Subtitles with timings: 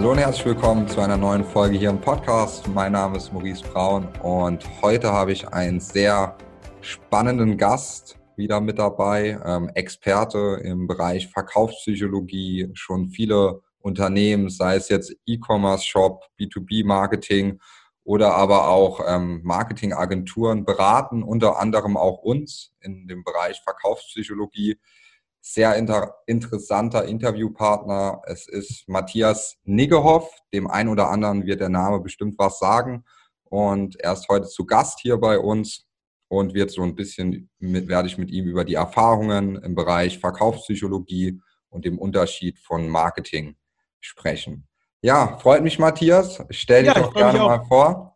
[0.00, 2.66] Hallo und herzlich willkommen zu einer neuen Folge hier im Podcast.
[2.68, 6.38] Mein Name ist Maurice Braun und heute habe ich einen sehr
[6.80, 14.88] spannenden Gast wieder mit dabei, ähm, Experte im Bereich Verkaufspsychologie, schon viele Unternehmen, sei es
[14.88, 17.60] jetzt E-Commerce-Shop, B2B-Marketing
[18.02, 24.78] oder aber auch ähm, Marketingagenturen beraten, unter anderem auch uns in dem Bereich Verkaufspsychologie
[25.40, 28.22] sehr inter interessanter Interviewpartner.
[28.26, 30.30] Es ist Matthias Niggehoff.
[30.52, 33.04] Dem einen oder anderen wird der Name bestimmt was sagen.
[33.44, 35.86] Und er ist heute zu Gast hier bei uns
[36.28, 40.18] und wird so ein bisschen, mit, werde ich mit ihm über die Erfahrungen im Bereich
[40.18, 43.56] Verkaufspsychologie und dem Unterschied von Marketing
[44.00, 44.68] sprechen.
[45.02, 46.42] Ja, freut mich, Matthias.
[46.50, 48.09] Stell dich ja, doch gerne mal vor.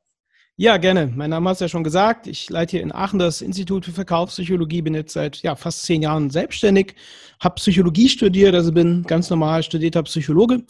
[0.56, 1.08] Ja, gerne.
[1.12, 2.28] Mein Name hast du ja schon gesagt.
[2.28, 6.00] Ich leite hier in Aachen das Institut für Verkaufspsychologie, bin jetzt seit ja, fast zehn
[6.00, 6.94] Jahren selbstständig,
[7.40, 10.62] habe Psychologie studiert, also bin ganz normal studierter Psychologe,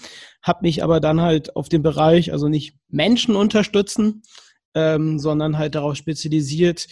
[0.42, 4.22] habe mich aber dann halt auf den Bereich, also nicht Menschen unterstützen,
[4.74, 6.86] ähm, sondern halt darauf spezialisiert,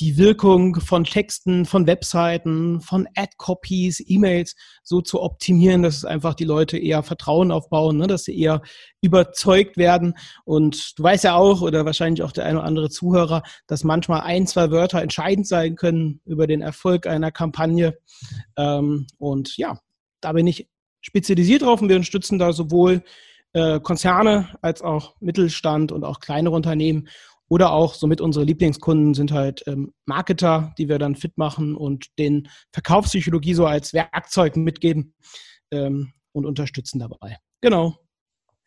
[0.00, 6.44] die Wirkung von Texten, von Webseiten, von Ad-Copies, E-Mails so zu optimieren, dass einfach die
[6.44, 8.62] Leute eher Vertrauen aufbauen, ne, dass sie eher
[9.02, 10.14] überzeugt werden.
[10.44, 14.22] Und du weißt ja auch, oder wahrscheinlich auch der eine oder andere Zuhörer, dass manchmal
[14.22, 17.98] ein, zwei Wörter entscheidend sein können über den Erfolg einer Kampagne.
[18.56, 19.78] Ähm, und ja,
[20.22, 20.68] da bin ich
[21.02, 23.02] spezialisiert drauf und wir unterstützen da sowohl
[23.52, 27.08] äh, Konzerne als auch Mittelstand und auch kleinere Unternehmen
[27.50, 32.06] oder auch somit unsere Lieblingskunden sind halt ähm, Marketer, die wir dann fit machen und
[32.16, 35.14] den Verkaufspsychologie so als Werkzeug mitgeben
[35.72, 37.38] ähm, und unterstützen dabei.
[37.60, 37.96] Genau.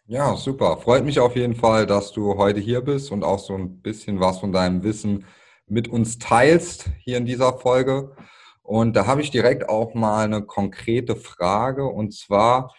[0.05, 0.77] Ja, super.
[0.77, 4.19] Freut mich auf jeden Fall, dass du heute hier bist und auch so ein bisschen
[4.19, 5.25] was von deinem Wissen
[5.65, 8.13] mit uns teilst hier in dieser Folge.
[8.63, 12.75] Und da habe ich direkt auch mal eine konkrete Frage und zwar,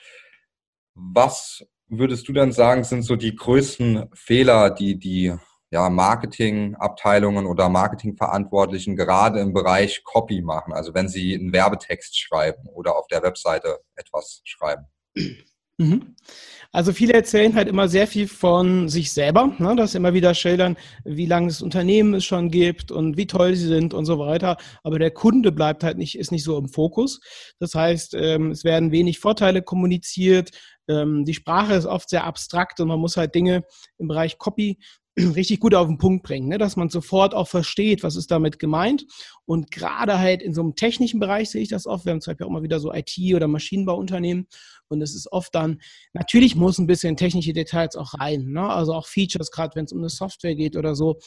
[0.94, 5.34] was würdest du denn sagen, sind so die größten Fehler, die die
[5.74, 12.68] ja, Marketingabteilungen oder Marketingverantwortlichen gerade im Bereich Copy machen, also wenn sie einen Werbetext schreiben
[12.68, 14.86] oder auf der Webseite etwas schreiben?
[15.76, 16.14] Mhm.
[16.70, 20.32] Also viele erzählen halt immer sehr viel von sich selber, ne, dass sie immer wieder
[20.32, 24.20] schildern, wie lange das Unternehmen es schon gibt und wie toll sie sind und so
[24.20, 24.56] weiter.
[24.84, 27.20] Aber der Kunde bleibt halt nicht, ist nicht so im Fokus.
[27.58, 30.50] Das heißt, ähm, es werden wenig Vorteile kommuniziert.
[30.88, 33.64] Ähm, die Sprache ist oft sehr abstrakt und man muss halt Dinge
[33.98, 34.78] im Bereich Copy
[35.18, 36.58] richtig gut auf den Punkt bringen, ne?
[36.58, 39.06] dass man sofort auch versteht, was ist damit gemeint.
[39.44, 42.04] Und gerade halt in so einem technischen Bereich sehe ich das oft.
[42.04, 44.48] Wir haben zum Beispiel auch immer wieder so IT- oder Maschinenbauunternehmen.
[44.88, 45.80] Und es ist oft dann,
[46.12, 48.68] natürlich muss ein bisschen technische Details auch rein, ne?
[48.68, 51.18] also auch Features, gerade wenn es um eine Software geht oder so.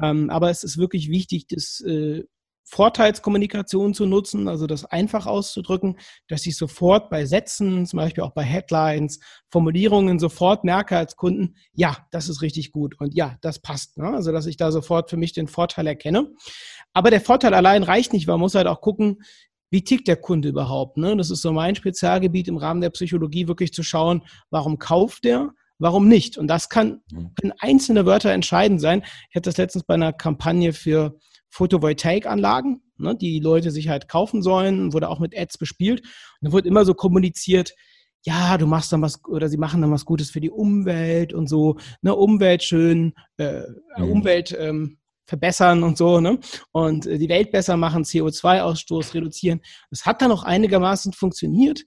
[0.00, 2.24] Ähm, aber es ist wirklich wichtig, das äh,
[2.64, 5.98] Vorteilskommunikation zu nutzen, also das einfach auszudrücken,
[6.28, 9.18] dass ich sofort bei Sätzen, zum Beispiel auch bei Headlines,
[9.50, 13.98] Formulierungen sofort merke als Kunden, ja, das ist richtig gut und ja, das passt.
[13.98, 14.08] Ne?
[14.08, 16.30] Also dass ich da sofort für mich den Vorteil erkenne.
[16.92, 19.22] Aber der Vorteil allein reicht nicht, man muss halt auch gucken,
[19.70, 20.96] wie tickt der Kunde überhaupt?
[20.96, 21.16] Ne?
[21.16, 25.50] Das ist so mein Spezialgebiet im Rahmen der Psychologie, wirklich zu schauen, warum kauft der?
[25.78, 26.36] Warum nicht?
[26.36, 27.30] Und das kann, mhm.
[27.40, 29.02] können einzelne Wörter entscheidend sein.
[29.30, 31.18] Ich hatte das letztens bei einer Kampagne für
[31.50, 36.00] Photovoltaikanlagen, ne, die Leute sich halt kaufen sollen, wurde auch mit Ads bespielt.
[36.00, 37.74] Und da wurde immer so kommuniziert,
[38.22, 41.48] ja, du machst dann was oder sie machen dann was Gutes für die Umwelt und
[41.48, 43.62] so, ne, Umwelt schön, äh,
[43.96, 44.10] mhm.
[44.10, 46.38] Umwelt ähm, verbessern und so, ne?
[46.72, 49.60] Und äh, die Welt besser machen, CO2-Ausstoß reduzieren.
[49.90, 51.82] Das hat dann auch einigermaßen funktioniert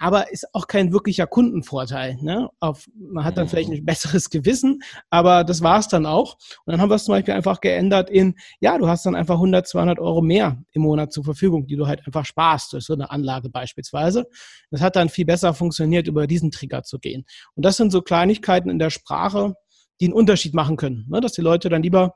[0.00, 2.16] aber ist auch kein wirklicher Kundenvorteil.
[2.22, 2.48] Ne?
[2.58, 4.80] Auf, man hat dann vielleicht ein besseres Gewissen,
[5.10, 6.38] aber das war es dann auch.
[6.64, 9.34] Und dann haben wir es zum Beispiel einfach geändert in, ja, du hast dann einfach
[9.34, 12.94] 100, 200 Euro mehr im Monat zur Verfügung, die du halt einfach sparst durch so
[12.94, 14.24] eine Anlage beispielsweise.
[14.70, 17.26] Das hat dann viel besser funktioniert, über diesen Trigger zu gehen.
[17.54, 19.54] Und das sind so Kleinigkeiten in der Sprache,
[20.00, 21.20] die einen Unterschied machen können, ne?
[21.20, 22.14] dass die Leute dann lieber,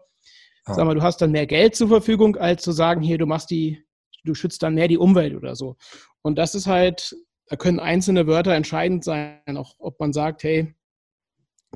[0.66, 0.72] ja.
[0.72, 3.50] sag mal, du hast dann mehr Geld zur Verfügung, als zu sagen, hier, du machst
[3.50, 3.84] die,
[4.24, 5.76] du schützt dann mehr die Umwelt oder so.
[6.22, 7.14] Und das ist halt
[7.47, 10.75] da können einzelne Wörter entscheidend sein, auch ob man sagt, hey,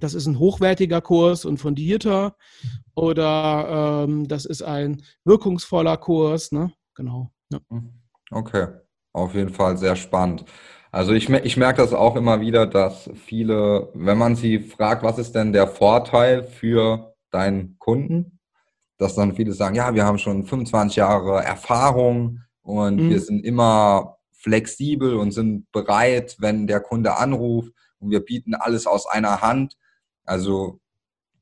[0.00, 2.37] das ist ein hochwertiger Kurs und fundierter
[2.94, 6.53] oder ähm, das ist ein wirkungsvoller Kurs.
[6.53, 6.73] Ne?
[6.94, 7.31] Genau.
[7.50, 7.59] Ja.
[8.31, 8.69] Okay,
[9.12, 10.44] auf jeden Fall sehr spannend.
[10.91, 15.19] Also ich, ich merke das auch immer wieder, dass viele, wenn man sie fragt, was
[15.19, 18.38] ist denn der Vorteil für deinen Kunden,
[18.97, 23.11] dass dann viele sagen, ja, wir haben schon 25 Jahre Erfahrung und mhm.
[23.11, 28.87] wir sind immer flexibel und sind bereit, wenn der Kunde anruft und wir bieten alles
[28.87, 29.76] aus einer Hand.
[30.25, 30.81] Also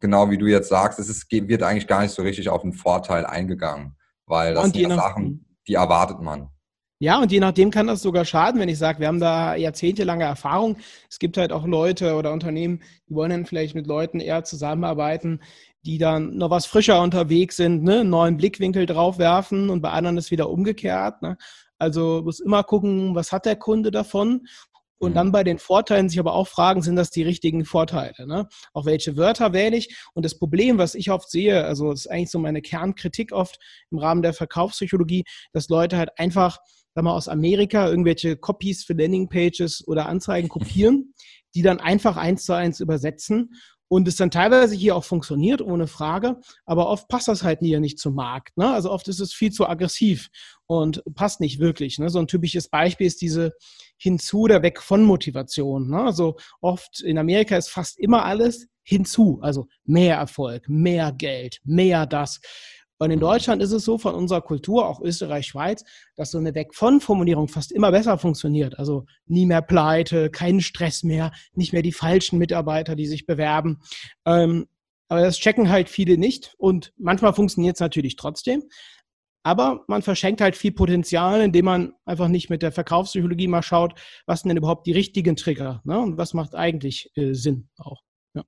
[0.01, 2.73] genau wie du jetzt sagst, es ist, wird eigentlich gar nicht so richtig auf den
[2.73, 3.97] Vorteil eingegangen,
[4.27, 6.51] weil das sind ja Sachen, die erwartet man.
[6.99, 10.25] Ja, und je nachdem kann das sogar schaden, wenn ich sage, wir haben da jahrzehntelange
[10.25, 10.79] Erfahrung.
[11.11, 15.41] Es gibt halt auch Leute oder Unternehmen, die wollen dann vielleicht mit Leuten eher zusammenarbeiten,
[15.85, 18.01] die dann noch was frischer unterwegs sind, ne?
[18.01, 21.21] einen neuen Blickwinkel drauf werfen und bei anderen ist wieder umgekehrt.
[21.21, 21.37] Ne?
[21.79, 24.47] Also muss immer gucken, was hat der Kunde davon
[24.99, 25.33] und dann mhm.
[25.33, 28.27] bei den Vorteilen sich aber auch fragen, sind das die richtigen Vorteile?
[28.27, 28.49] Ne?
[28.73, 29.95] Auch welche Wörter wähle ich?
[30.15, 33.59] Und das Problem, was ich oft sehe, also das ist eigentlich so meine Kernkritik oft
[33.91, 36.59] im Rahmen der Verkaufspsychologie, dass Leute halt einfach
[36.95, 41.13] sag mal, aus Amerika irgendwelche Copies für Landingpages oder Anzeigen kopieren,
[41.55, 43.51] die dann einfach eins zu eins übersetzen
[43.89, 47.81] und es dann teilweise hier auch funktioniert, ohne Frage, aber oft passt das halt hier
[47.81, 48.57] nicht zum Markt.
[48.57, 48.69] Ne?
[48.69, 50.29] Also oft ist es viel zu aggressiv
[50.67, 51.99] und passt nicht wirklich.
[51.99, 52.09] Ne?
[52.11, 53.53] So ein typisches Beispiel ist diese
[53.97, 55.91] Hinzu- oder Weg von Motivation.
[55.91, 56.03] Ne?
[56.03, 62.07] Also oft in Amerika ist fast immer alles hinzu, also mehr Erfolg, mehr Geld, mehr
[62.07, 62.41] das.
[62.99, 65.85] Und in Deutschland ist es so von unserer Kultur, auch Österreich, Schweiz,
[66.17, 68.79] dass so eine Weg von Formulierung fast immer besser funktioniert.
[68.79, 73.81] Also nie mehr Pleite, keinen Stress mehr, nicht mehr die falschen Mitarbeiter, die sich bewerben.
[74.25, 74.67] Ähm,
[75.09, 78.65] aber das checken halt viele nicht und manchmal funktioniert es natürlich trotzdem.
[79.45, 83.95] Aber man verschenkt halt viel Potenzial, indem man einfach nicht mit der Verkaufspsychologie mal schaut,
[84.27, 86.01] was sind denn überhaupt die richtigen Trigger ne?
[86.01, 88.03] und was macht eigentlich äh, Sinn auch.
[88.35, 88.43] Ja.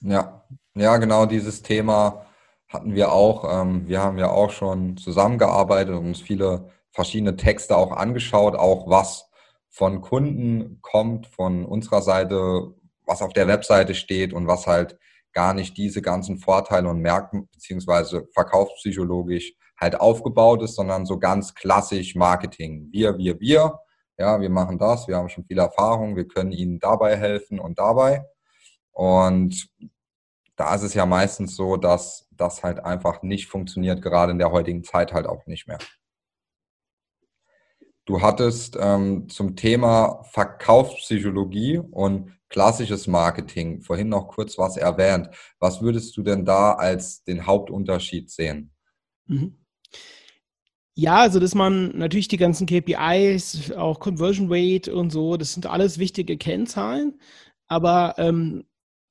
[0.00, 0.44] ja,
[0.74, 2.26] ja, genau dieses Thema
[2.72, 3.62] hatten wir auch.
[3.62, 8.88] Ähm, wir haben ja auch schon zusammengearbeitet und uns viele verschiedene Texte auch angeschaut, auch
[8.88, 9.28] was
[9.68, 12.74] von Kunden kommt, von unserer Seite,
[13.06, 14.98] was auf der Webseite steht und was halt
[15.32, 21.54] gar nicht diese ganzen Vorteile und Märkten beziehungsweise verkaufspsychologisch halt aufgebaut ist, sondern so ganz
[21.54, 22.88] klassisch Marketing.
[22.92, 23.80] Wir, wir, wir.
[24.18, 27.78] Ja, wir machen das, wir haben schon viel Erfahrung, wir können Ihnen dabei helfen und
[27.78, 28.24] dabei.
[28.92, 29.70] Und
[30.54, 34.52] da ist es ja meistens so, dass das halt einfach nicht funktioniert, gerade in der
[34.52, 35.78] heutigen Zeit halt auch nicht mehr.
[38.04, 45.30] Du hattest ähm, zum Thema Verkaufspsychologie und klassisches Marketing vorhin noch kurz was erwähnt.
[45.60, 48.72] Was würdest du denn da als den Hauptunterschied sehen?
[49.26, 49.56] Mhm.
[50.94, 55.66] Ja, also dass man natürlich die ganzen KPIs, auch Conversion Rate und so, das sind
[55.66, 57.20] alles wichtige Kennzahlen.
[57.68, 58.64] Aber ähm,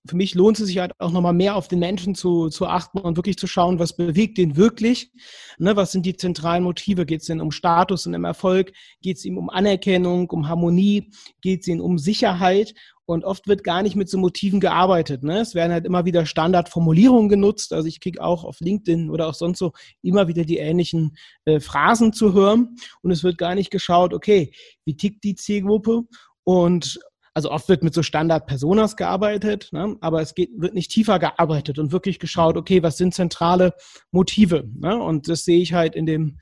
[0.08, 3.00] für mich lohnt es sich halt auch nochmal mehr auf den Menschen zu, zu achten
[3.00, 5.12] und wirklich zu schauen, was bewegt den wirklich.
[5.60, 7.06] Ne, was sind die zentralen Motive?
[7.06, 8.74] Geht es denn um Status und um Erfolg?
[9.02, 11.12] Geht es ihm um Anerkennung, um Harmonie?
[11.42, 12.74] Geht es ihm um Sicherheit?
[13.06, 15.22] Und oft wird gar nicht mit so Motiven gearbeitet.
[15.22, 15.42] Ne?
[15.42, 17.74] Es werden halt immer wieder Standardformulierungen genutzt.
[17.74, 21.60] Also ich kriege auch auf LinkedIn oder auch sonst so immer wieder die ähnlichen äh,
[21.60, 22.76] Phrasen zu hören.
[23.02, 24.54] Und es wird gar nicht geschaut, okay,
[24.86, 26.04] wie tickt die Zielgruppe?
[26.44, 27.00] Und
[27.34, 29.96] also oft wird mit so Standard-Personas gearbeitet, ne?
[30.02, 33.74] aber es geht, wird nicht tiefer gearbeitet und wirklich geschaut, okay, was sind zentrale
[34.12, 34.70] Motive?
[34.78, 34.98] Ne?
[35.02, 36.38] Und das sehe ich halt in dem,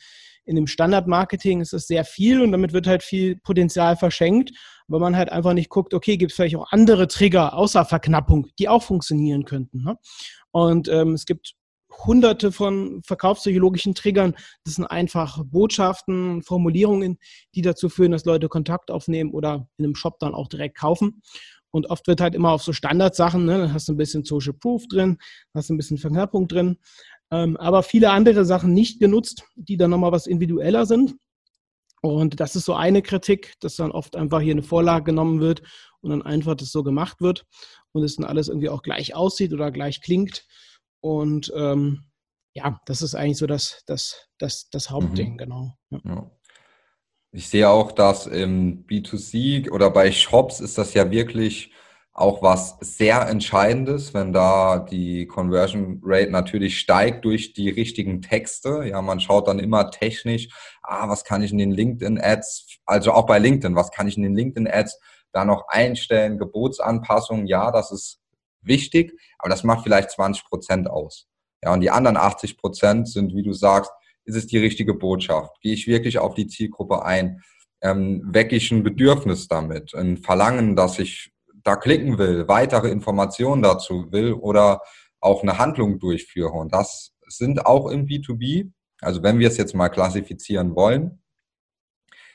[0.45, 4.51] in dem Standard-Marketing ist es sehr viel und damit wird halt viel Potenzial verschenkt,
[4.87, 8.47] weil man halt einfach nicht guckt, okay, gibt es vielleicht auch andere Trigger außer Verknappung,
[8.57, 9.83] die auch funktionieren könnten.
[9.83, 9.97] Ne?
[10.51, 11.53] Und ähm, es gibt
[11.89, 14.35] hunderte von verkaufspsychologischen Triggern.
[14.63, 17.17] Das sind einfach Botschaften, Formulierungen,
[17.55, 21.21] die dazu führen, dass Leute Kontakt aufnehmen oder in einem Shop dann auch direkt kaufen.
[21.71, 24.53] Und oft wird halt immer auf so Standardsachen, ne, dann hast du ein bisschen Social
[24.53, 25.17] Proof drin,
[25.53, 26.77] hast ein bisschen Verknappung drin,
[27.31, 31.15] ähm, aber viele andere Sachen nicht genutzt, die dann nochmal was individueller sind.
[32.01, 35.61] Und das ist so eine Kritik, dass dann oft einfach hier eine Vorlage genommen wird
[36.01, 37.45] und dann einfach das so gemacht wird
[37.91, 40.45] und es dann alles irgendwie auch gleich aussieht oder gleich klingt.
[41.01, 42.05] Und ähm,
[42.53, 45.37] ja, das ist eigentlich so das, das, das, das Hauptding, mhm.
[45.37, 45.73] genau.
[45.89, 45.99] Ja.
[46.03, 46.31] Ja.
[47.31, 51.71] Ich sehe auch, dass im B2C oder bei Shops ist das ja wirklich
[52.11, 58.83] auch was sehr Entscheidendes, wenn da die Conversion Rate natürlich steigt durch die richtigen Texte.
[58.85, 60.49] Ja, man schaut dann immer technisch,
[60.83, 64.17] ah, was kann ich in den LinkedIn Ads, also auch bei LinkedIn, was kann ich
[64.17, 64.99] in den LinkedIn Ads
[65.31, 68.18] da noch einstellen, Gebotsanpassungen, ja, das ist
[68.61, 71.27] wichtig, aber das macht vielleicht 20 Prozent aus.
[71.63, 73.91] Ja, und die anderen 80 Prozent sind, wie du sagst,
[74.25, 75.59] ist es die richtige Botschaft?
[75.61, 77.41] Gehe ich wirklich auf die Zielgruppe ein?
[77.81, 79.93] Ähm, wecke ich ein Bedürfnis damit?
[79.95, 81.31] Ein Verlangen, dass ich
[81.63, 84.81] da klicken will, weitere Informationen dazu will oder
[85.19, 86.53] auch eine Handlung durchführe?
[86.53, 91.21] Und das sind auch im B2B, also wenn wir es jetzt mal klassifizieren wollen,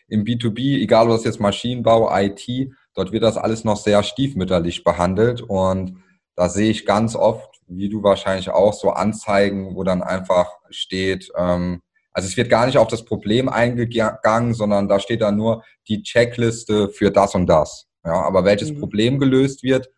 [0.08, 4.84] im B2B, egal ob das jetzt Maschinenbau, IT, dort wird das alles noch sehr stiefmütterlich
[4.84, 6.02] behandelt und
[6.36, 11.30] da sehe ich ganz oft, wie du wahrscheinlich auch, so Anzeigen, wo dann einfach steht,
[11.36, 11.80] ähm,
[12.12, 16.02] also es wird gar nicht auf das Problem eingegangen, sondern da steht dann nur die
[16.02, 17.88] Checkliste für das und das.
[18.04, 18.78] Ja, aber welches mhm.
[18.78, 19.90] Problem gelöst wird,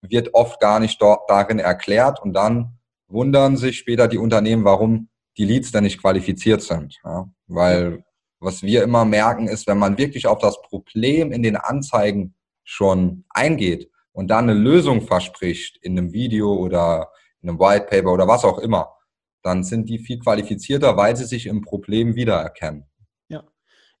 [0.00, 5.10] wird oft gar nicht dort darin erklärt und dann wundern sich später die Unternehmen, warum
[5.36, 6.98] die Leads dann nicht qualifiziert sind.
[7.04, 8.04] Ja, weil
[8.38, 12.34] was wir immer merken, ist, wenn man wirklich auf das Problem in den Anzeigen
[12.64, 17.10] schon eingeht und dann eine Lösung verspricht in einem Video oder
[17.42, 18.94] in einem White Paper oder was auch immer,
[19.42, 22.84] dann sind die viel qualifizierter, weil sie sich im Problem wiedererkennen.
[23.28, 23.44] Ja.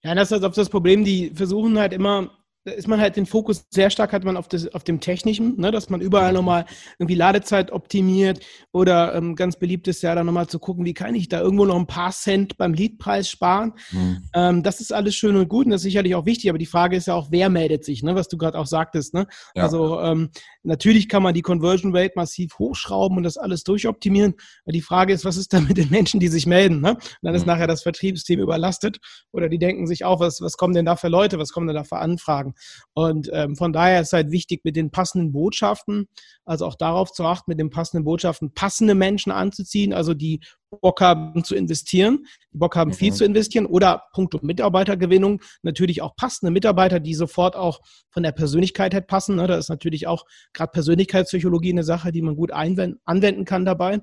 [0.02, 2.30] Ja, das ist das Problem, die versuchen halt immer
[2.64, 5.58] da ist man halt den Fokus sehr stark hat man auf, das, auf dem Technischen,
[5.58, 6.66] ne, dass man überall nochmal
[6.98, 8.40] irgendwie Ladezeit optimiert
[8.70, 11.64] oder ähm, ganz beliebt ist ja dann nochmal zu gucken, wie kann ich da irgendwo
[11.64, 13.72] noch ein paar Cent beim Leadpreis sparen.
[13.92, 14.22] Mhm.
[14.34, 16.66] Ähm, das ist alles schön und gut und das ist sicherlich auch wichtig, aber die
[16.66, 19.14] Frage ist ja auch, wer meldet sich, ne, was du gerade auch sagtest.
[19.14, 19.26] Ne?
[19.54, 19.62] Ja.
[19.62, 20.28] Also ähm,
[20.62, 24.34] natürlich kann man die Conversion Rate massiv hochschrauben und das alles durchoptimieren.
[24.64, 26.82] Aber die Frage ist, was ist da mit den Menschen, die sich melden?
[26.82, 26.90] Ne?
[26.90, 27.52] Und dann ist mhm.
[27.52, 28.98] nachher das Vertriebsteam überlastet
[29.32, 31.76] oder die denken sich auch, was, was kommen denn da für Leute, was kommen denn
[31.76, 32.49] da für Anfragen?
[32.50, 32.54] Sagen.
[32.94, 36.08] Und ähm, von daher ist es halt wichtig, mit den passenden Botschaften,
[36.44, 40.40] also auch darauf zu achten, mit den passenden Botschaften passende Menschen anzuziehen, also die
[40.82, 42.94] Bock haben zu investieren, die Bock haben mhm.
[42.94, 47.80] viel zu investieren oder punkto Mitarbeitergewinnung natürlich auch passende Mitarbeiter, die sofort auch
[48.10, 49.36] von der Persönlichkeit her passen.
[49.36, 49.46] Ne?
[49.48, 54.00] Da ist natürlich auch gerade Persönlichkeitspsychologie eine Sache, die man gut anwenden kann dabei.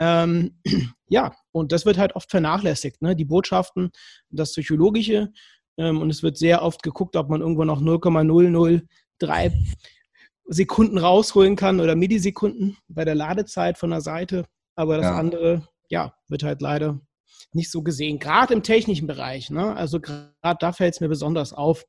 [0.00, 0.58] Ähm,
[1.08, 3.02] ja, und das wird halt oft vernachlässigt.
[3.02, 3.14] Ne?
[3.14, 3.90] Die Botschaften,
[4.30, 5.32] das Psychologische,
[5.80, 9.52] ähm, und es wird sehr oft geguckt, ob man irgendwo noch 0,003
[10.44, 14.44] Sekunden rausholen kann oder Millisekunden bei der Ladezeit von der Seite.
[14.74, 15.16] Aber das ja.
[15.16, 17.00] andere, ja, wird halt leider
[17.52, 18.18] nicht so gesehen.
[18.18, 19.48] Gerade im technischen Bereich.
[19.48, 19.74] Ne?
[19.74, 21.86] Also gerade da fällt es mir besonders auf.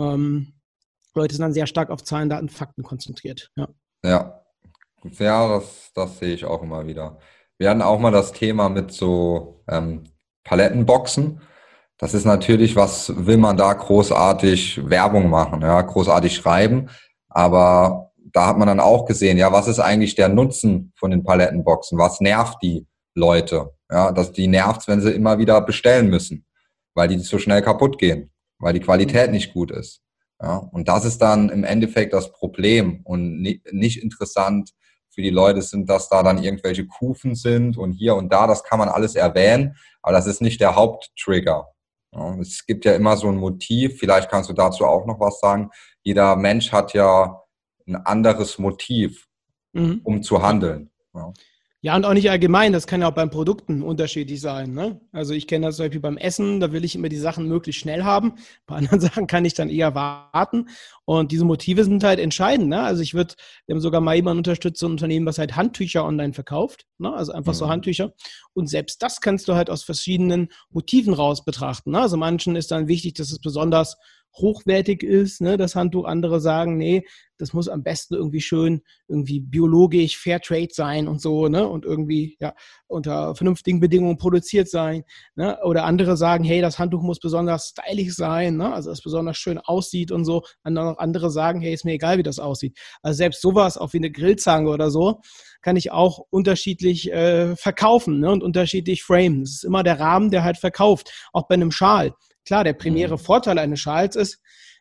[0.00, 0.54] Ähm,
[1.14, 3.50] Leute sind dann sehr stark auf Zahlen, Daten, Fakten konzentriert.
[3.56, 3.68] Ja,
[4.04, 4.42] ja.
[5.18, 7.18] ja das, das sehe ich auch immer wieder.
[7.58, 10.04] Wir hatten auch mal das Thema mit so ähm,
[10.44, 11.42] Palettenboxen.
[11.98, 16.88] Das ist natürlich, was will man da großartig Werbung machen, ja, großartig schreiben.
[17.28, 21.24] Aber da hat man dann auch gesehen, ja, was ist eigentlich der Nutzen von den
[21.24, 21.98] Palettenboxen?
[21.98, 23.72] Was nervt die Leute?
[23.90, 26.46] Ja, dass die nervt, wenn sie immer wieder bestellen müssen,
[26.94, 30.00] weil die so schnell kaputt gehen, weil die Qualität nicht gut ist.
[30.40, 34.70] Ja, und das ist dann im Endeffekt das Problem und nicht interessant
[35.10, 38.62] für die Leute sind, dass da dann irgendwelche Kufen sind und hier und da, das
[38.62, 41.66] kann man alles erwähnen, aber das ist nicht der Haupttrigger.
[42.12, 45.40] Ja, es gibt ja immer so ein Motiv, vielleicht kannst du dazu auch noch was
[45.40, 45.70] sagen.
[46.02, 47.42] Jeder Mensch hat ja
[47.86, 49.26] ein anderes Motiv,
[49.72, 50.00] mhm.
[50.04, 50.90] um zu handeln.
[51.14, 51.32] Ja.
[51.80, 54.74] Ja, und auch nicht allgemein, das kann ja auch beim Produkten unterschiedlich sein.
[54.74, 55.00] Ne?
[55.12, 57.80] Also ich kenne das zum Beispiel beim Essen, da will ich immer die Sachen möglichst
[57.80, 58.34] schnell haben.
[58.66, 60.70] Bei anderen Sachen kann ich dann eher warten.
[61.04, 62.68] Und diese Motive sind halt entscheidend.
[62.68, 62.82] Ne?
[62.82, 63.34] Also ich würde,
[63.66, 66.86] wir haben sogar mal jemanden unterstützt, so ein Unternehmen, was halt Handtücher online verkauft.
[66.98, 67.14] Ne?
[67.14, 67.58] Also einfach mhm.
[67.58, 68.12] so Handtücher.
[68.54, 71.92] Und selbst das kannst du halt aus verschiedenen Motiven raus betrachten.
[71.92, 72.00] Ne?
[72.00, 73.96] Also manchen ist dann wichtig, dass es besonders
[74.36, 76.04] hochwertig ist, ne, das Handtuch.
[76.04, 77.04] Andere sagen, nee,
[77.38, 82.36] das muss am besten irgendwie schön, irgendwie biologisch, Fairtrade sein und so, ne, und irgendwie,
[82.40, 82.54] ja,
[82.86, 85.04] unter vernünftigen Bedingungen produziert sein,
[85.34, 85.58] ne.
[85.64, 89.58] Oder andere sagen, hey, das Handtuch muss besonders stylisch sein, ne, also es besonders schön
[89.58, 90.42] aussieht und so.
[90.62, 92.78] Andere sagen, hey, ist mir egal, wie das aussieht.
[93.02, 95.20] Also selbst sowas, auch wie eine Grillzange oder so,
[95.62, 99.40] kann ich auch unterschiedlich äh, verkaufen, ne, und unterschiedlich framen.
[99.40, 101.10] Das ist immer der Rahmen, der halt verkauft.
[101.32, 102.12] Auch bei einem Schal.
[102.48, 103.18] Klar, der primäre mhm.
[103.18, 104.40] Vorteil eines Schals ist,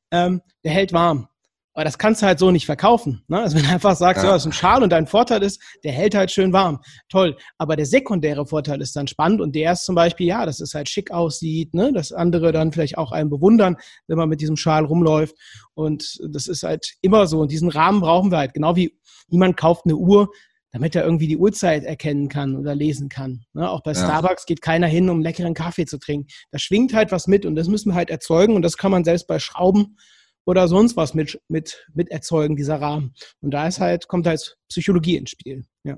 [0.09, 1.27] ähm, der hält warm.
[1.73, 3.25] Aber das kannst du halt so nicht verkaufen.
[3.27, 3.39] Ne?
[3.41, 4.29] Also wenn du einfach sagst, ja.
[4.29, 6.79] ja, das ist ein Schal und dein Vorteil ist, der hält halt schön warm.
[7.09, 7.35] Toll.
[7.57, 10.73] Aber der sekundäre Vorteil ist dann spannend und der ist zum Beispiel, ja, dass es
[10.73, 11.91] halt schick aussieht, ne?
[11.91, 13.75] dass andere dann vielleicht auch einen bewundern,
[14.07, 15.35] wenn man mit diesem Schal rumläuft.
[15.73, 17.41] Und das ist halt immer so.
[17.41, 18.53] Und diesen Rahmen brauchen wir halt.
[18.53, 18.97] Genau wie
[19.27, 20.29] niemand kauft eine Uhr,
[20.71, 23.45] damit er irgendwie die Uhrzeit erkennen kann oder lesen kann.
[23.53, 23.69] Ne?
[23.69, 24.03] Auch bei ja.
[24.03, 26.27] Starbucks geht keiner hin, um leckeren Kaffee zu trinken.
[26.51, 29.03] Da schwingt halt was mit und das müssen wir halt erzeugen und das kann man
[29.03, 29.97] selbst bei Schrauben
[30.45, 33.13] oder sonst was mit, mit, mit erzeugen, dieser Rahmen.
[33.41, 35.65] Und da ist halt, kommt halt Psychologie ins Spiel.
[35.83, 35.97] Ja.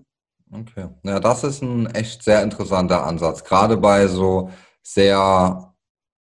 [0.52, 0.90] Okay.
[1.04, 3.44] Ja, das ist ein echt sehr interessanter Ansatz.
[3.44, 4.50] Gerade bei so
[4.82, 5.74] sehr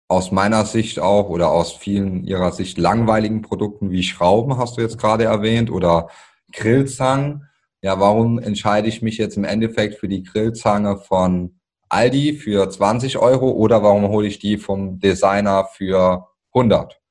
[0.07, 4.81] aus meiner Sicht auch oder aus vielen ihrer Sicht langweiligen Produkten wie Schrauben, hast du
[4.81, 6.09] jetzt gerade erwähnt, oder
[6.51, 7.47] Grillzangen
[7.81, 11.59] ja, warum entscheide ich mich jetzt im Endeffekt für die Grillzange von
[11.89, 17.01] Aldi für 20 Euro oder warum hole ich die vom Designer für 100?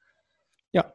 [0.72, 0.92] Ja,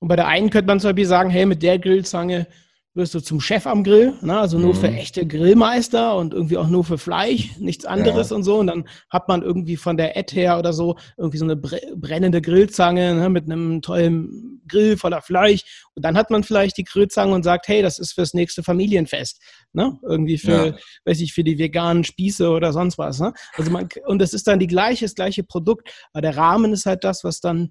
[0.00, 2.46] und bei der einen könnte man zum Beispiel sagen, hey, mit der Grillzange
[2.94, 4.38] wirst du zum Chef am Grill, ne?
[4.38, 4.78] also nur mhm.
[4.78, 8.36] für echte Grillmeister und irgendwie auch nur für Fleisch, nichts anderes ja.
[8.36, 8.58] und so.
[8.58, 12.42] Und dann hat man irgendwie von der Ad her oder so irgendwie so eine brennende
[12.42, 13.28] Grillzange ne?
[13.28, 15.84] mit einem tollen Grill voller Fleisch.
[15.94, 19.40] Und dann hat man vielleicht die Grillzange und sagt, hey, das ist fürs nächste Familienfest.
[19.72, 19.98] Ne?
[20.02, 20.76] Irgendwie für, ja.
[21.04, 23.20] weiß ich, für die veganen Spieße oder sonst was.
[23.20, 23.32] Ne?
[23.56, 25.88] Also man, und das ist dann die gleiche, das gleiche Produkt.
[26.12, 27.70] Aber der Rahmen ist halt das, was dann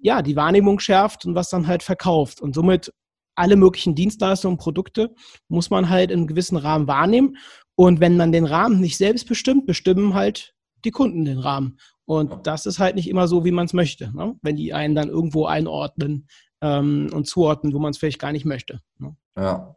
[0.00, 2.40] ja, die Wahrnehmung schärft und was dann halt verkauft.
[2.40, 2.92] Und somit
[3.36, 5.14] alle möglichen Dienstleistungen und Produkte
[5.48, 7.36] muss man halt in einem gewissen Rahmen wahrnehmen.
[7.74, 11.78] Und wenn man den Rahmen nicht selbst bestimmt, bestimmen halt die Kunden den Rahmen.
[12.06, 14.36] Und das ist halt nicht immer so, wie man es möchte, ne?
[14.40, 16.28] wenn die einen dann irgendwo einordnen
[16.60, 18.80] ähm, und zuordnen, wo man es vielleicht gar nicht möchte.
[18.98, 19.16] Ne?
[19.36, 19.76] Ja,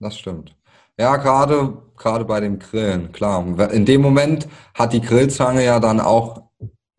[0.00, 0.56] das stimmt.
[0.98, 3.72] Ja, gerade, gerade bei dem Grillen, klar.
[3.72, 6.42] In dem Moment hat die Grillzange ja dann auch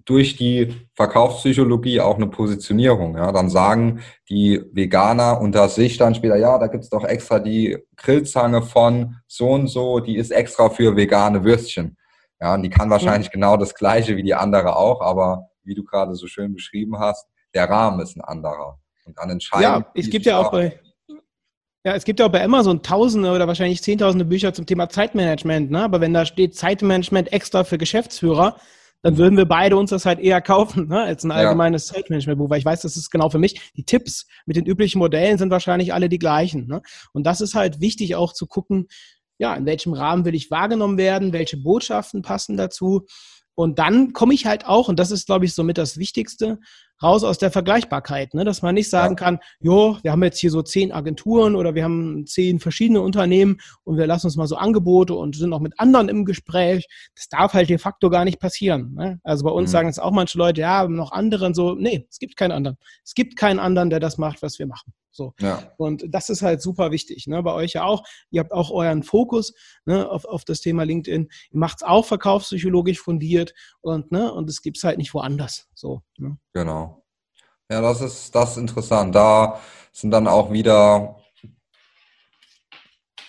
[0.06, 3.18] durch die Verkaufspsychologie auch eine Positionierung.
[3.18, 7.78] Ja, dann sagen die Veganer unter sich dann später, ja, da gibt's doch extra die
[7.98, 11.98] Grillzange von so und so, die ist extra für vegane Würstchen.
[12.40, 13.34] Ja, und die kann wahrscheinlich mhm.
[13.34, 17.28] genau das Gleiche wie die andere auch, aber wie du gerade so schön beschrieben hast,
[17.54, 18.78] der Rahmen ist ein anderer.
[19.06, 19.64] Und dann entscheiden.
[19.64, 20.80] Ja, es gibt ja auch bei,
[21.84, 25.70] ja, es gibt ja auch bei Amazon tausende oder wahrscheinlich zehntausende Bücher zum Thema Zeitmanagement,
[25.70, 25.84] ne?
[25.84, 28.58] Aber wenn da steht Zeitmanagement extra für Geschäftsführer,
[29.02, 31.96] dann würden wir beide uns das halt eher kaufen, ne, als ein allgemeines ja.
[31.96, 33.72] Zeitmanagement-Buch, weil ich weiß, das ist genau für mich.
[33.76, 36.68] Die Tipps mit den üblichen Modellen sind wahrscheinlich alle die gleichen.
[36.68, 36.82] Ne?
[37.14, 38.88] Und das ist halt wichtig auch zu gucken,
[39.38, 43.06] ja, in welchem Rahmen will ich wahrgenommen werden, welche Botschaften passen dazu.
[43.54, 46.60] Und dann komme ich halt auch, und das ist, glaube ich, somit das Wichtigste,
[47.02, 48.46] raus aus der Vergleichbarkeit, ne?
[48.46, 49.24] dass man nicht sagen ja.
[49.24, 53.58] kann, jo, wir haben jetzt hier so zehn Agenturen oder wir haben zehn verschiedene Unternehmen
[53.84, 56.88] und wir lassen uns mal so Angebote und sind auch mit anderen im Gespräch.
[57.16, 58.94] Das darf halt de facto gar nicht passieren.
[58.94, 59.20] Ne?
[59.24, 59.72] Also bei uns mhm.
[59.72, 62.78] sagen es auch manche Leute, ja, noch anderen so, nee, es gibt keinen anderen.
[63.04, 64.94] Es gibt keinen anderen, der das macht, was wir machen.
[65.16, 65.34] So.
[65.40, 65.72] Ja.
[65.78, 67.26] Und das ist halt super wichtig.
[67.28, 67.42] Ne?
[67.42, 68.04] Bei euch ja auch.
[68.32, 69.54] Ihr habt auch euren Fokus
[69.86, 71.30] ne, auf, auf das Thema LinkedIn.
[71.52, 75.68] Ihr macht es auch verkaufspsychologisch fundiert und, ne, und es gibt es halt nicht woanders.
[75.74, 76.38] So, ne?
[76.54, 77.06] Genau.
[77.72, 79.16] Ja, das ist, das ist interessant.
[79.16, 79.60] Da
[79.94, 81.16] sind dann auch wieder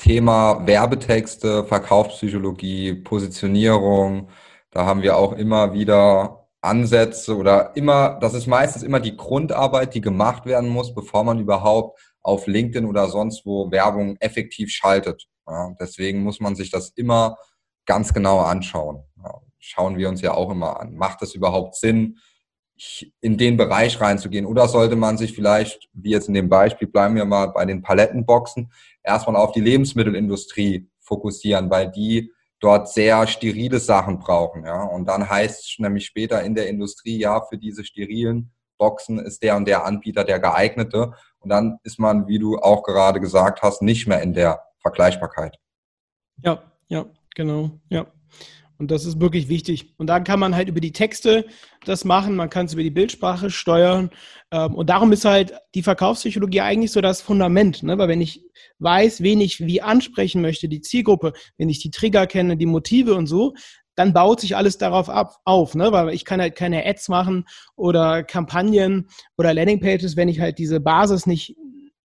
[0.00, 4.28] Thema Werbetexte, Verkaufspsychologie, Positionierung.
[4.70, 9.94] Da haben wir auch immer wieder Ansätze oder immer, das ist meistens immer die Grundarbeit,
[9.94, 15.26] die gemacht werden muss, bevor man überhaupt auf LinkedIn oder sonst wo Werbung effektiv schaltet.
[15.46, 17.38] Ja, deswegen muss man sich das immer
[17.86, 19.04] ganz genau anschauen.
[19.22, 20.94] Ja, schauen wir uns ja auch immer an.
[20.96, 22.18] Macht es überhaupt Sinn,
[23.20, 24.44] in den Bereich reinzugehen?
[24.44, 27.82] Oder sollte man sich vielleicht, wie jetzt in dem Beispiel, bleiben wir mal bei den
[27.82, 28.70] Palettenboxen,
[29.02, 34.64] erstmal auf die Lebensmittelindustrie fokussieren, weil die dort sehr sterile Sachen brauchen.
[34.64, 34.82] Ja?
[34.84, 39.42] Und dann heißt es nämlich später in der Industrie, ja, für diese sterilen Boxen ist
[39.42, 41.12] der und der Anbieter der geeignete.
[41.38, 45.56] Und dann ist man, wie du auch gerade gesagt hast, nicht mehr in der Vergleichbarkeit.
[46.42, 48.06] Ja, ja, genau, ja.
[48.78, 49.94] Und das ist wirklich wichtig.
[49.98, 51.46] Und da kann man halt über die Texte
[51.84, 54.10] das machen, man kann es über die Bildsprache steuern.
[54.50, 57.82] Ähm, und darum ist halt die Verkaufspsychologie eigentlich so das Fundament.
[57.82, 57.96] Ne?
[57.98, 58.44] Weil wenn ich
[58.78, 63.14] weiß, wen ich wie ansprechen möchte, die Zielgruppe, wenn ich die Trigger kenne, die Motive
[63.14, 63.54] und so,
[63.96, 65.90] dann baut sich alles darauf ab, auf, ne?
[65.90, 69.08] weil ich kann halt keine Ads machen oder Kampagnen
[69.38, 71.56] oder Landingpages, wenn ich halt diese Basis nicht,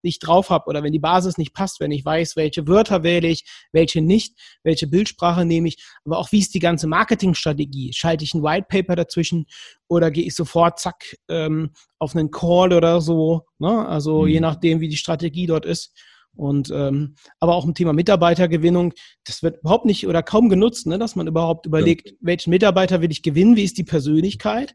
[0.04, 3.28] nicht drauf habe oder wenn die Basis nicht passt, wenn ich weiß, welche Wörter wähle
[3.28, 7.92] ich, welche nicht, welche Bildsprache nehme ich, aber auch wie ist die ganze Marketingstrategie?
[7.92, 9.46] Schalte ich ein White Paper dazwischen
[9.88, 13.42] oder gehe ich sofort zack ähm, auf einen Call oder so?
[13.58, 13.86] Ne?
[13.88, 14.28] Also mhm.
[14.28, 15.92] je nachdem, wie die Strategie dort ist.
[16.36, 18.92] Und ähm, aber auch im Thema Mitarbeitergewinnung,
[19.24, 22.16] das wird überhaupt nicht oder kaum genutzt, ne, dass man überhaupt überlegt, ja.
[22.20, 24.74] welchen Mitarbeiter will ich gewinnen, wie ist die Persönlichkeit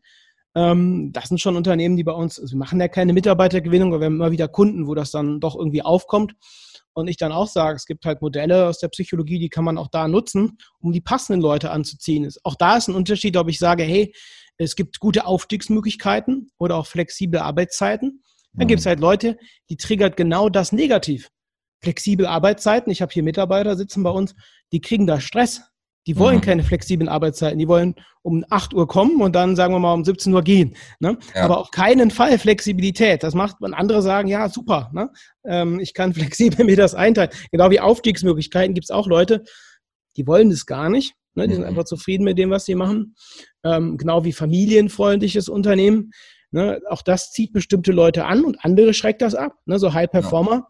[0.56, 4.02] ähm, das sind schon Unternehmen, die bei uns, also wir machen ja keine Mitarbeitergewinnung, aber
[4.02, 6.34] wir haben immer wieder Kunden, wo das dann doch irgendwie aufkommt.
[6.94, 9.78] Und ich dann auch sage, es gibt halt Modelle aus der Psychologie, die kann man
[9.78, 12.30] auch da nutzen, um die passenden Leute anzuziehen.
[12.44, 14.14] Auch da ist ein Unterschied, ob ich sage, hey,
[14.58, 18.24] es gibt gute Aufstiegsmöglichkeiten oder auch flexible Arbeitszeiten.
[18.54, 18.90] Dann gibt es mhm.
[18.90, 19.38] halt Leute,
[19.70, 21.30] die triggert genau das negativ.
[21.82, 24.36] Flexible Arbeitszeiten, ich habe hier Mitarbeiter sitzen bei uns,
[24.74, 25.62] die kriegen da Stress.
[26.10, 26.42] Die wollen mhm.
[26.42, 27.60] keine flexiblen Arbeitszeiten.
[27.60, 27.94] Die wollen
[28.24, 30.76] um 8 Uhr kommen und dann, sagen wir mal, um 17 Uhr gehen.
[31.00, 31.20] Ne?
[31.36, 31.44] Ja.
[31.44, 33.22] Aber auf keinen Fall Flexibilität.
[33.22, 33.76] Das macht man.
[33.76, 34.90] Andere sagen, ja, super.
[34.92, 35.12] Ne?
[35.46, 37.30] Ähm, ich kann flexibel mir das einteilen.
[37.52, 39.44] Genau wie Aufstiegsmöglichkeiten gibt es auch Leute,
[40.18, 41.14] die wollen das gar nicht.
[41.36, 41.44] Ne?
[41.44, 41.58] Die mhm.
[41.58, 43.14] sind einfach zufrieden mit dem, was sie machen.
[43.64, 46.10] Ähm, genau wie familienfreundliches Unternehmen.
[46.50, 46.82] Ne?
[46.90, 49.54] Auch das zieht bestimmte Leute an und andere schreckt das ab.
[49.68, 49.78] Ne?
[49.78, 50.54] So High Performer.
[50.54, 50.68] Ja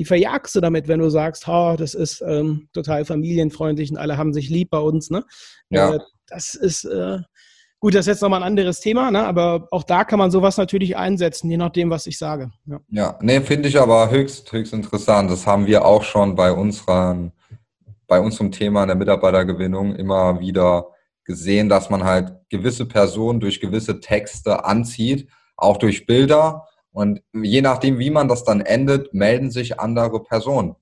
[0.00, 4.16] die verjagst du damit, wenn du sagst, oh, das ist ähm, total familienfreundlich und alle
[4.16, 5.10] haben sich lieb bei uns.
[5.10, 5.26] Ne?
[5.68, 5.96] Ja.
[5.96, 7.18] Äh, das ist äh,
[7.80, 9.26] gut, das ist jetzt nochmal ein anderes Thema, ne?
[9.26, 12.50] aber auch da kann man sowas natürlich einsetzen, je nachdem, was ich sage.
[12.64, 15.30] Ja, ja nee, finde ich aber höchst, höchst interessant.
[15.30, 17.32] Das haben wir auch schon bei unseren,
[18.06, 20.86] bei unserem Thema in der Mitarbeitergewinnung immer wieder
[21.24, 27.62] gesehen, dass man halt gewisse Personen durch gewisse Texte anzieht, auch durch Bilder und je
[27.62, 30.76] nachdem, wie man das dann endet, melden sich andere Personen.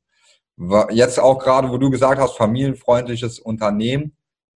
[0.90, 4.16] Jetzt auch gerade, wo du gesagt hast, familienfreundliches Unternehmen,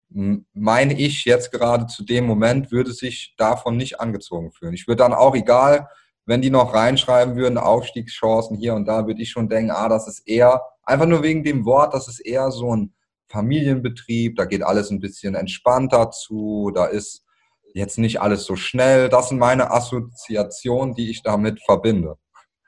[0.10, 4.74] meine ich jetzt gerade zu dem Moment, würde sich davon nicht angezogen fühlen.
[4.74, 5.88] Ich würde dann auch, egal,
[6.26, 10.08] wenn die noch reinschreiben würden, Aufstiegschancen hier und da, würde ich schon denken, ah, das
[10.08, 12.94] ist eher, einfach nur wegen dem Wort, das ist eher so ein
[13.28, 17.26] Familienbetrieb, da geht alles ein bisschen entspannter zu, da ist
[17.74, 19.10] jetzt nicht alles so schnell.
[19.10, 22.16] Das sind meine Assoziationen, die ich damit verbinde.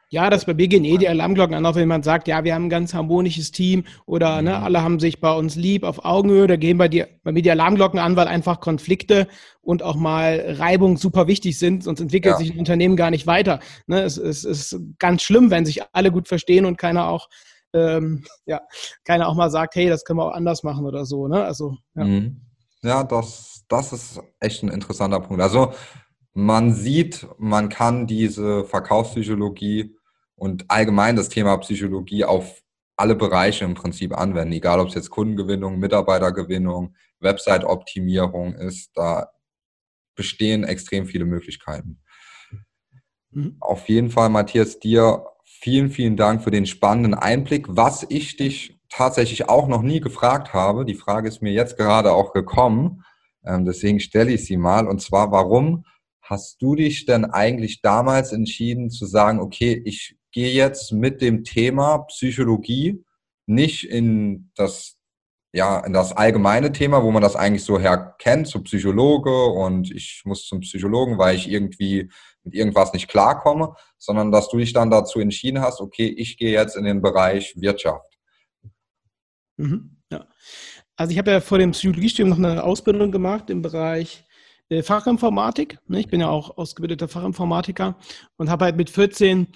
[0.10, 2.54] Ja, das bei mir gehen eh die Alarmglocken an, auch wenn man sagt, ja, wir
[2.54, 4.64] haben ein ganz harmonisches Team oder ne, mhm.
[4.64, 7.50] alle haben sich bei uns lieb auf Augenhöhe, da gehen bei, dir, bei mir die
[7.50, 9.28] Alarmglocken an, weil einfach Konflikte
[9.62, 12.38] und auch mal Reibung super wichtig sind, sonst entwickelt ja.
[12.38, 13.60] sich ein Unternehmen gar nicht weiter.
[13.88, 17.28] Ne, es, es, ist ganz schlimm, wenn sich alle gut verstehen und keiner auch
[17.74, 18.62] ähm, ja,
[19.04, 21.28] keiner auch mal sagt, hey, das können wir auch anders machen oder so.
[21.28, 21.44] Ne?
[21.44, 22.42] Also, ja, mhm.
[22.84, 25.42] ja das, das ist echt ein interessanter Punkt.
[25.42, 25.74] Also
[26.34, 29.96] man sieht, man kann diese Verkaufspsychologie
[30.36, 32.64] und allgemein das Thema Psychologie auf
[32.96, 39.30] alle Bereiche im Prinzip anwenden, egal ob es jetzt Kundengewinnung, Mitarbeitergewinnung, Website-Optimierung ist, da
[40.16, 42.02] bestehen extrem viele Möglichkeiten.
[43.32, 43.58] Mhm.
[43.60, 47.66] Auf jeden Fall, Matthias, dir vielen, vielen Dank für den spannenden Einblick.
[47.70, 52.12] Was ich dich tatsächlich auch noch nie gefragt habe, die Frage ist mir jetzt gerade
[52.12, 53.04] auch gekommen,
[53.46, 55.86] deswegen stelle ich sie mal, und zwar, warum
[56.22, 61.44] hast du dich denn eigentlich damals entschieden zu sagen, okay, ich gehe jetzt mit dem
[61.44, 63.04] Thema Psychologie
[63.46, 64.98] nicht in das
[65.56, 70.24] ja, in das allgemeine Thema, wo man das eigentlich so herkennt, so Psychologe und ich
[70.26, 72.10] muss zum Psychologen, weil ich irgendwie
[72.44, 76.52] mit irgendwas nicht klarkomme, sondern dass du dich dann dazu entschieden hast, okay, ich gehe
[76.52, 78.18] jetzt in den Bereich Wirtschaft.
[79.58, 80.28] Mhm, ja.
[80.96, 84.26] Also ich habe ja vor dem Psychologiestudium noch eine Ausbildung gemacht im Bereich
[84.70, 85.80] äh, Fachinformatik.
[85.88, 86.00] Ne?
[86.00, 87.96] Ich bin ja auch ausgebildeter Fachinformatiker
[88.38, 89.48] und habe halt mit 14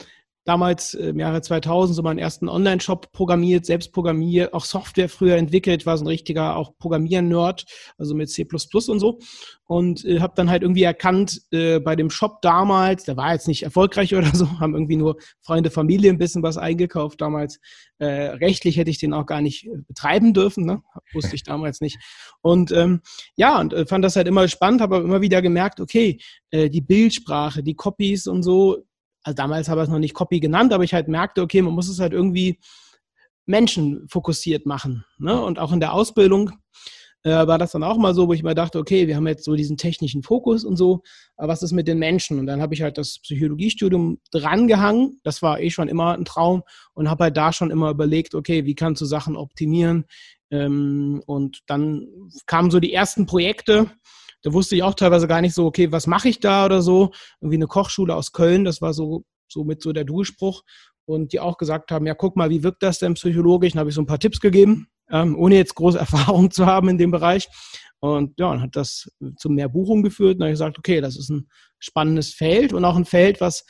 [0.48, 5.86] damals im Jahre 2000 so meinen ersten Online-Shop programmiert, selbst programmiert, auch Software früher entwickelt,
[5.86, 7.66] war so ein richtiger auch Programmieren-Nerd,
[7.98, 9.20] also mit C++ und so.
[9.66, 13.50] Und äh, habe dann halt irgendwie erkannt, äh, bei dem Shop damals, der war jetzt
[13.50, 17.60] nicht erfolgreich oder so, haben irgendwie nur Freunde, Familie ein bisschen was eingekauft damals.
[18.00, 20.82] Äh, rechtlich hätte ich den auch gar nicht äh, betreiben dürfen, ne?
[21.14, 21.98] wusste ich damals nicht.
[22.42, 23.02] Und ähm,
[23.36, 26.20] ja, und äh, fand das halt immer spannend, habe immer wieder gemerkt, okay,
[26.52, 28.86] äh, die Bildsprache, die Copies und so,
[29.24, 31.74] also damals habe ich es noch nicht Copy genannt, aber ich halt merkte, okay, man
[31.74, 32.60] muss es halt irgendwie
[33.46, 35.06] menschenfokussiert machen.
[35.18, 35.42] Ne?
[35.42, 36.52] Und auch in der Ausbildung
[37.24, 39.44] äh, war das dann auch mal so, wo ich mir dachte, okay, wir haben jetzt
[39.44, 41.02] so diesen technischen Fokus und so,
[41.36, 42.40] aber was ist mit den Menschen?
[42.40, 45.20] Und dann habe ich halt das Psychologiestudium drangehangen.
[45.24, 48.66] Das war eh schon immer ein Traum und habe halt da schon immer überlegt, okay,
[48.66, 50.06] wie kannst du Sachen optimieren?
[50.52, 52.08] Ähm, und dann
[52.46, 53.92] kamen so die ersten Projekte
[54.44, 57.12] da wusste ich auch teilweise gar nicht so, okay, was mache ich da oder so.
[57.42, 60.64] Irgendwie eine Kochschule aus Köln, das war so, so mit so der Durchspruch.
[61.06, 63.74] Und die auch gesagt haben, ja, guck mal, wie wirkt das denn psychologisch?
[63.74, 66.90] Dann habe ich so ein paar Tipps gegeben, ähm, ohne jetzt große Erfahrung zu haben
[66.90, 67.48] in dem Bereich.
[68.00, 70.34] Und ja, dann hat das zu mehr Buchungen geführt.
[70.34, 73.42] Und dann habe ich gesagt, okay, das ist ein spannendes Feld und auch ein Feld,
[73.42, 73.66] was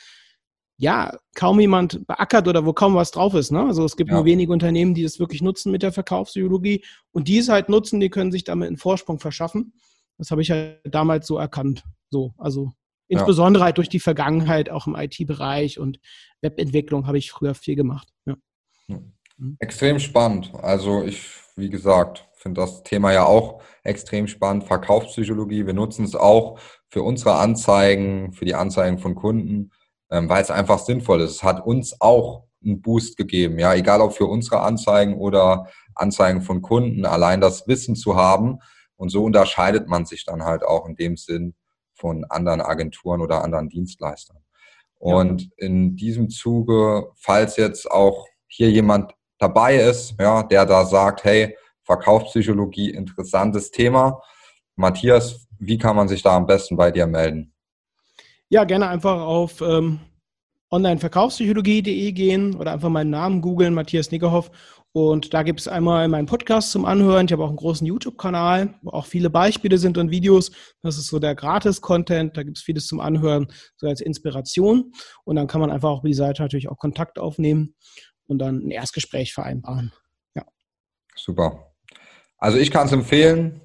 [0.78, 3.50] ja kaum jemand beackert oder wo kaum was drauf ist.
[3.50, 3.64] Ne?
[3.64, 4.16] Also es gibt ja.
[4.16, 6.84] nur wenige Unternehmen, die das wirklich nutzen mit der Verkaufspsychologie.
[7.12, 9.72] Und die es halt nutzen, die können sich damit einen Vorsprung verschaffen.
[10.18, 11.84] Das habe ich ja damals so erkannt.
[12.10, 12.72] So, also
[13.08, 13.64] insbesondere ja.
[13.66, 15.98] halt durch die Vergangenheit auch im IT-Bereich und
[16.42, 18.08] Webentwicklung habe ich früher viel gemacht.
[18.26, 18.36] Ja.
[18.88, 19.56] Mhm.
[19.60, 20.52] Extrem spannend.
[20.60, 24.64] Also ich, wie gesagt, finde das Thema ja auch extrem spannend.
[24.64, 29.72] Verkaufspsychologie, wir nutzen es auch für unsere Anzeigen, für die Anzeigen von Kunden,
[30.10, 31.32] ähm, weil es einfach sinnvoll ist.
[31.32, 36.42] Es hat uns auch einen Boost gegeben, ja, egal ob für unsere Anzeigen oder Anzeigen
[36.42, 38.58] von Kunden, allein das Wissen zu haben,
[38.98, 41.54] und so unterscheidet man sich dann halt auch in dem Sinn
[41.94, 44.38] von anderen Agenturen oder anderen Dienstleistern.
[44.98, 45.48] Und ja.
[45.58, 51.56] in diesem Zuge, falls jetzt auch hier jemand dabei ist, ja, der da sagt, hey,
[51.84, 54.20] Verkaufspsychologie, interessantes Thema.
[54.76, 57.54] Matthias, wie kann man sich da am besten bei dir melden?
[58.48, 60.00] Ja, gerne einfach auf ähm,
[60.70, 64.50] onlineverkaufspsychologie.de gehen oder einfach meinen Namen googeln, Matthias Nickerhoff
[64.98, 67.26] und da gibt es einmal meinen Podcast zum Anhören.
[67.26, 70.50] Ich habe auch einen großen YouTube-Kanal, wo auch viele Beispiele sind und Videos.
[70.82, 72.36] Das ist so der Gratis-Content.
[72.36, 74.92] Da gibt es vieles zum Anhören, so als Inspiration.
[75.24, 77.76] Und dann kann man einfach auch über die Seite natürlich auch Kontakt aufnehmen
[78.26, 79.92] und dann ein Erstgespräch vereinbaren.
[80.34, 80.44] Ja.
[81.14, 81.72] Super.
[82.36, 83.60] Also ich kann es empfehlen.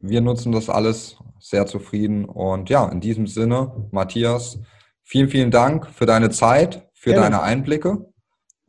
[0.00, 2.26] Wir nutzen das alles sehr zufrieden.
[2.26, 4.58] Und ja, in diesem Sinne, Matthias,
[5.02, 7.22] vielen, vielen Dank für deine Zeit, für Gerne.
[7.22, 8.12] deine Einblicke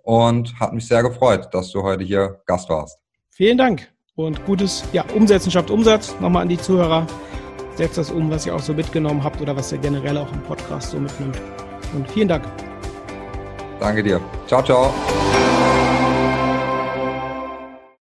[0.03, 2.99] und hat mich sehr gefreut, dass du heute hier Gast warst.
[3.29, 6.15] Vielen Dank und gutes ja, Umsetzen schafft Umsatz.
[6.19, 7.07] Nochmal an die Zuhörer.
[7.75, 10.43] Setzt das um, was ihr auch so mitgenommen habt oder was ihr generell auch im
[10.43, 11.39] Podcast so mitnimmt.
[11.95, 12.43] Und vielen Dank.
[13.79, 14.19] Danke dir.
[14.47, 14.93] Ciao, ciao.